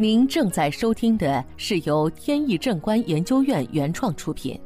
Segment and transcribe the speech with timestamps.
[0.00, 4.58] 您正在收听的是由天意正观研究院原创出品，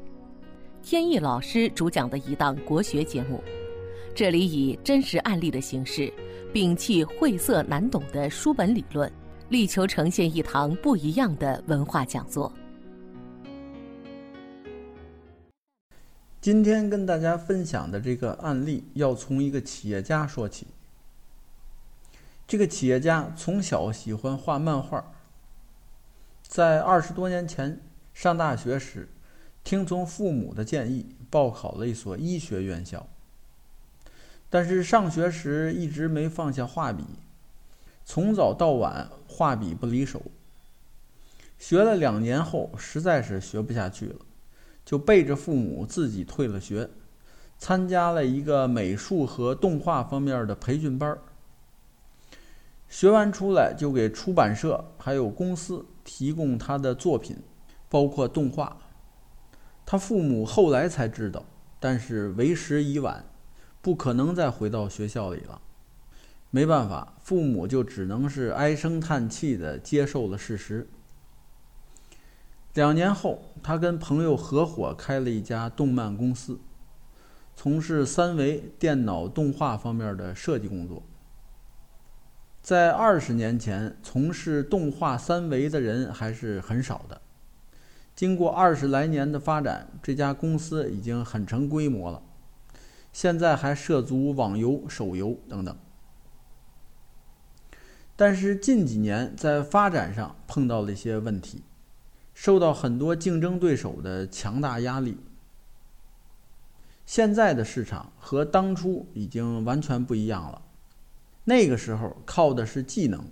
[0.81, 3.43] 天意老师主讲的一档国学节目。
[4.15, 6.09] 这里以真实案例的形式，
[6.53, 9.13] 摒弃晦涩难懂的书本理论，
[9.49, 12.53] 力求呈现一堂不一样的文化讲座。
[16.41, 20.69] 今天跟大家分享的这个案例，要从一个企业家说起。
[22.47, 25.05] 这个企业家从小喜欢画漫画，
[26.55, 27.81] 在二十多年前
[28.13, 29.09] 上大学时，
[29.65, 33.09] 听从父母的建议，报考了一所医学院校。
[34.49, 37.03] 但是上学时一直没放下画笔，
[38.05, 40.23] 从早到晚画笔不离手。
[41.59, 44.21] 学了两年后，实在是学不下去了，
[44.85, 46.89] 就背着父母自己退了学，
[47.59, 51.19] 参加了一个美术和动画方面的培训班儿。
[52.89, 57.39] 学完出来就给出版社还有公司提供他的作品，
[57.89, 58.77] 包括动画。
[59.87, 61.45] 他父母后来才知道，
[61.81, 63.25] 但是为时已晚，
[63.83, 65.61] 不可能再回到学校里了。
[66.51, 70.89] 没办法，父母就只能是唉声叹气地接受了事实。
[72.75, 76.61] 两年后，他跟朋友合伙开了一家动漫公司，
[77.55, 81.03] 从事三维电脑动画方面的设计工作。
[82.65, 87.21] 在二十年前，从事动画三维的人还是很少的。
[88.17, 92.23] 经过二十来年的发展，这家公司已经很成规模了。
[93.13, 95.77] 现在还涉足网游、手游等等。
[98.17, 101.63] 但是近几年在发展上碰到了一些问题，
[102.33, 105.19] 受到很多竞争对手的强大压力。
[107.05, 110.63] 现在的市场和当初已经完全不一样了。
[111.45, 113.25] 那个时候靠的是技能，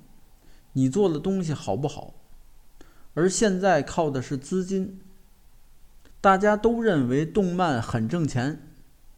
[0.73, 2.15] 你做的东西好不好？
[3.15, 5.01] 而现在靠的是资金。
[6.21, 8.61] 大家都认为动漫很挣钱，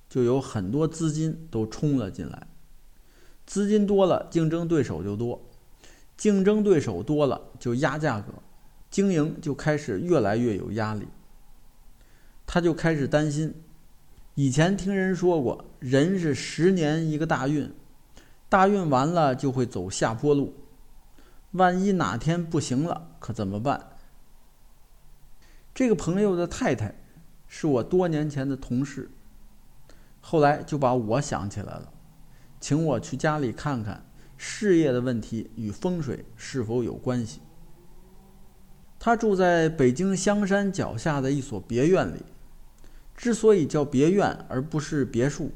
[0.09, 2.47] 就有很多资金都冲了进来。
[3.45, 5.39] 资金多了，竞争对手就多；
[6.17, 8.33] 竞争对手多了，就压价格，
[8.91, 11.07] 经营就开始越来越有压力。
[12.47, 13.55] 他就开始担心，
[14.35, 17.71] 以前听人说过，人是十年一个大运。
[18.49, 20.55] 大运完了就会走下坡路，
[21.53, 23.91] 万一哪天不行了，可怎么办？
[25.75, 26.95] 这个朋友的太太
[27.49, 29.11] 是我多年前的同事，
[30.21, 31.93] 后来就把我想起来了，
[32.61, 34.07] 请我去家里看看
[34.37, 37.41] 事业的问题与风水是否有关系。
[39.01, 42.25] 他住在北京香山脚下的一所别院里，
[43.17, 45.53] 之所以叫别院而不是别墅。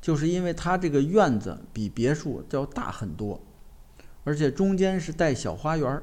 [0.00, 3.40] 就是因为他这个院子比别墅要大很多，
[4.24, 6.02] 而且中间是带小花园儿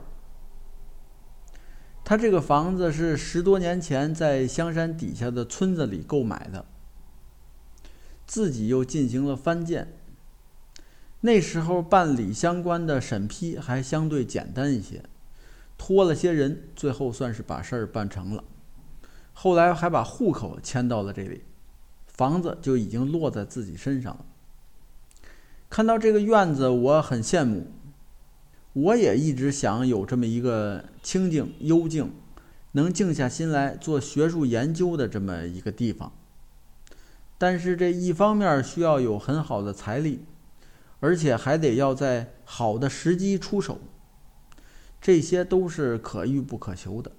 [2.04, 6.66] 他这个房子是十多年前在香山底下的村子里购买的，
[8.28, 9.94] 自己又进行了翻建。
[11.22, 15.04] 那时候办理相关的审批还相对简单一些，
[15.80, 18.44] 托了些人，最后算是把事儿办成了。
[19.34, 21.44] 后来还把户口迁到了这里。
[22.18, 24.26] 房子就已经落在自己身上了。
[25.70, 27.68] 看到这个院子，我很羡慕。
[28.74, 32.12] 我也一直想有这么一个清静、幽静，
[32.74, 36.12] 能静下心来做学术研究的这么一个地方。
[37.38, 40.24] 但是这一方面需要有很好的财力，
[41.00, 43.80] 而且还得要在好的时机出手，
[45.02, 47.12] 这些都是可遇不可求的。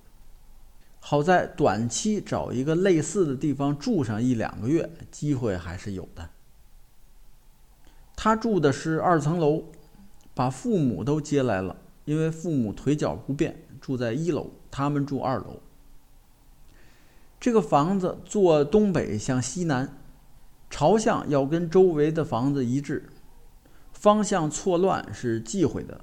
[1.09, 6.31] 好在短期找一个类似的地方住上一两个月，机会还是有的。
[8.17, 9.67] 他住的是二层楼，
[10.35, 15.61] 把父母都接来了，因为父母腿脚不便，住在一楼，他们住二楼。
[17.39, 19.97] 这个房子坐东北向西南，
[20.69, 23.13] 朝向要跟周围的房子一致，
[23.93, 26.01] 方向错乱是忌讳的。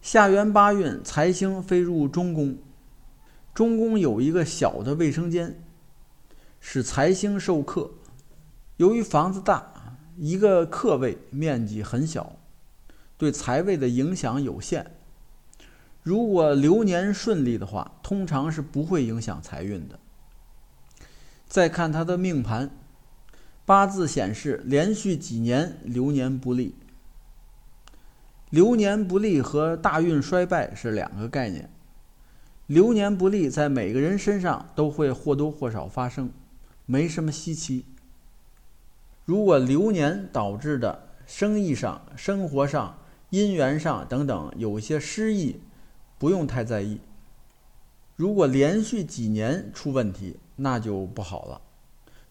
[0.00, 2.56] 下元八运财星飞入中宫。
[3.56, 5.58] 中宫有一个小的卫生间，
[6.60, 7.90] 使财星受克。
[8.76, 12.36] 由于房子大，一个客位面积很小，
[13.16, 14.90] 对财位的影响有限。
[16.02, 19.98] 如果流年顺利的话，通常是不会影响财运的。
[21.46, 22.70] 再看他的命盘，
[23.64, 26.74] 八字显示连续几年流年不利。
[28.50, 31.70] 流年不利和大运衰败是两个概念。
[32.66, 36.32] 流年不利，在每个人身上都会或多或少发生，
[36.84, 37.84] 没什么稀奇。
[39.24, 42.98] 如果流年导致的生意上、生活上
[43.30, 45.60] 姻缘上等等有些失意，
[46.18, 47.00] 不用太在意。
[48.16, 51.60] 如果连续几年出问题，那就不好了，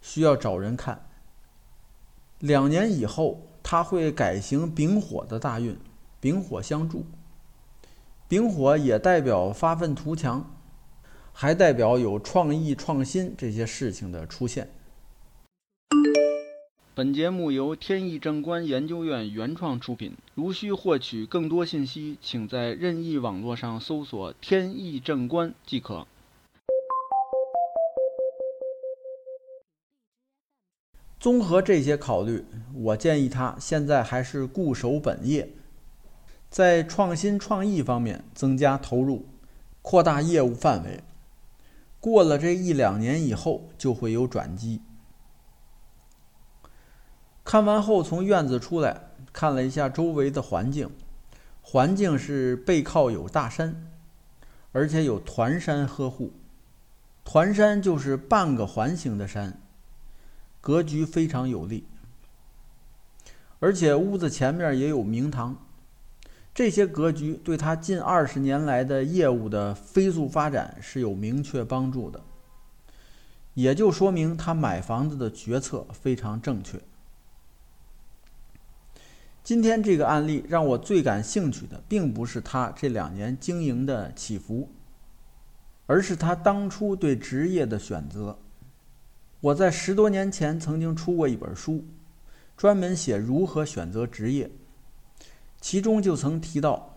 [0.02, 1.08] 需要找人看。
[2.40, 5.78] 两年以后，他会改行丙火的大运，
[6.20, 7.06] 丙火相助。
[8.28, 10.52] 丙火也代表发愤图强，
[11.32, 14.68] 还代表有创意创新这些事情的出现。
[16.96, 20.14] 本节目由天意正观研究院原创出品。
[20.34, 26.08] 如需获取更多信息，请在任意网络上搜索“天意正观”即可。
[31.20, 32.44] 综合这些考虑，
[32.74, 35.48] 我建议他现在还是固守本业。
[36.56, 39.28] 在创新创意方面增加投入，
[39.82, 41.04] 扩大业务范围。
[42.00, 44.82] 过了这一两年以后，就会有转机。
[47.44, 50.90] 看完后，从院子出来，看了一下周围的环境，
[51.62, 53.92] 环境是背靠有大山，
[54.72, 56.32] 而且有团山呵护。
[57.26, 59.62] 团山就是半个环形的山，
[60.62, 61.86] 格局非常有利，
[63.60, 65.58] 而且屋子前面也有明堂。
[66.56, 72.24] 这些格局对他近二十年来的业务的飞速发展是有明确帮助的，
[73.56, 76.80] 也就说明他买房子的决策非常正确。
[79.44, 84.70] 今天这个案例让我最感兴趣的，并不是他这两年经营的起伏，
[85.88, 88.40] 而是他当初对职业的选择。
[89.42, 91.84] 我在十多年前曾经出过一本书，
[92.56, 94.50] 专门写如何选择职业。
[95.66, 96.96] 其中就曾提到，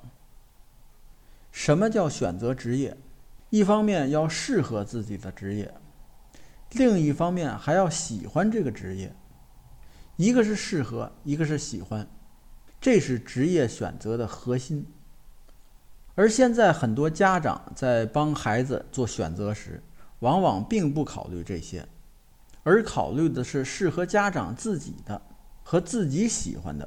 [1.50, 2.98] 什么叫选择职业？
[3.48, 5.72] 一方面要适合自己的职业，
[6.72, 9.16] 另一方面还要喜欢这个职业。
[10.16, 12.06] 一个是适合，一个是喜欢，
[12.78, 14.86] 这是职业选择的核心。
[16.14, 19.82] 而现在很多家长在帮孩子做选择时，
[20.18, 21.88] 往往并不考虑这些，
[22.64, 25.22] 而考虑的是适合家长自己的
[25.62, 26.86] 和自己喜欢的。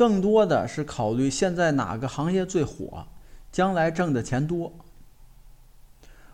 [0.00, 3.06] 更多的是考虑现在哪个行业最火，
[3.52, 4.72] 将来挣的钱多，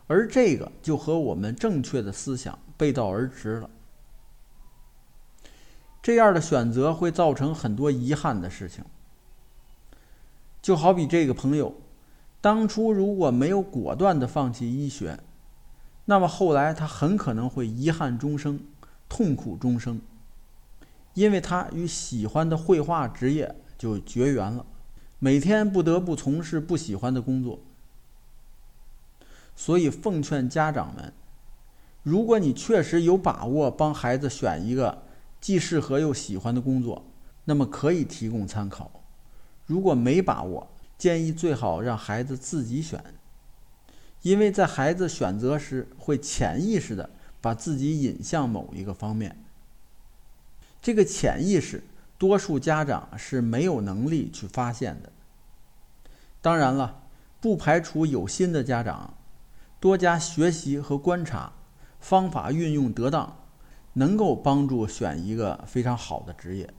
[0.06, 3.68] 而这个就和我们正确的思想背道而驰了。
[6.00, 8.84] 这样的选择会造成很多遗憾的事情，
[10.62, 11.74] 就好比这个朋友，
[12.40, 15.18] 当初如果没有果断的放弃医学，
[16.04, 18.60] 那么后来他很可能会遗憾终生，
[19.08, 20.00] 痛苦终生。
[21.16, 24.66] 因为他与喜欢的绘画职业就绝缘了，
[25.18, 27.58] 每天不得不从事不喜欢的工作。
[29.54, 31.14] 所以奉劝家长们，
[32.02, 35.04] 如果你确实有把握帮孩子选一个
[35.40, 37.06] 既适合又喜欢的工作，
[37.46, 38.90] 那么可以提供参考；
[39.64, 43.02] 如果没把握，建议最好让孩子自己选，
[44.20, 47.08] 因为在孩子选择时会潜意识的
[47.40, 49.45] 把自己引向某一个方面。
[50.86, 51.82] 这个潜意识，
[52.16, 55.10] 多数家长是没有能力去发现的。
[56.40, 57.08] 当然了，
[57.40, 59.18] 不排除有心的家长，
[59.80, 61.54] 多加学习和观察，
[61.98, 63.36] 方法运用得当，
[63.94, 66.72] 能够帮助选一个非常好的职业。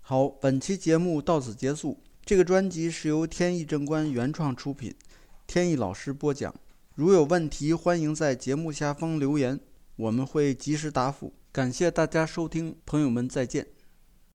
[0.00, 2.00] 好，本期节目到此结束。
[2.24, 4.94] 这个专辑是由天意正观原创出品，
[5.46, 6.54] 天意老师播讲。
[6.94, 9.60] 如有问题，欢迎在节目下方留言，
[9.96, 11.34] 我们会及时答复。
[11.54, 13.73] 感谢大家收听，朋友们再见。